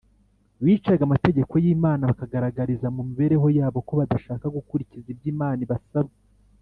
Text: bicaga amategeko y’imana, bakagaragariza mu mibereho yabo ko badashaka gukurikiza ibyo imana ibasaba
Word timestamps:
bicaga 0.63 1.01
amategeko 1.05 1.53
y’imana, 1.63 2.07
bakagaragariza 2.09 2.87
mu 2.95 3.01
mibereho 3.07 3.47
yabo 3.57 3.79
ko 3.87 3.91
badashaka 3.99 4.45
gukurikiza 4.57 5.07
ibyo 5.13 5.27
imana 5.33 5.59
ibasaba 5.67 6.11